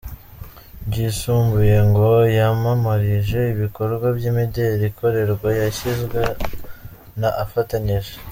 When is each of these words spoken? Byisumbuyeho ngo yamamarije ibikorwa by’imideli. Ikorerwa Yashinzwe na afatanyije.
Byisumbuyeho 0.87 1.83
ngo 1.89 2.09
yamamarije 2.37 3.39
ibikorwa 3.53 4.07
by’imideli. 4.17 4.83
Ikorerwa 4.91 5.49
Yashinzwe 5.61 6.21
na 7.19 7.29
afatanyije. 7.43 8.13